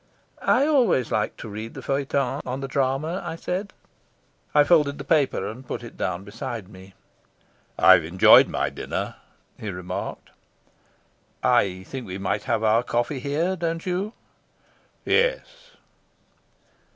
"I 0.41 0.65
always 0.65 1.11
like 1.11 1.37
to 1.37 1.47
read 1.47 1.75
the 1.75 2.41
on 2.43 2.61
the 2.61 2.67
drama," 2.67 3.21
I 3.23 3.35
said. 3.35 3.71
I 4.51 4.63
folded 4.63 4.97
the 4.97 5.03
paper 5.03 5.45
and 5.47 5.63
put 5.67 5.83
it 5.83 5.95
down 5.95 6.23
beside 6.23 6.67
me. 6.67 6.95
"I've 7.77 8.03
enjoyed 8.03 8.47
my 8.47 8.71
dinner," 8.71 9.17
he 9.59 9.69
remarked. 9.69 10.31
"I 11.43 11.83
think 11.83 12.07
we 12.07 12.17
might 12.17 12.45
have 12.45 12.63
our 12.63 12.81
coffee 12.81 13.19
here, 13.19 13.55
don't 13.55 13.85
you?" 13.85 14.13
"Yes." 15.05 15.69